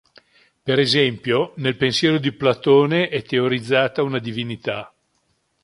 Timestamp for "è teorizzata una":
3.09-4.17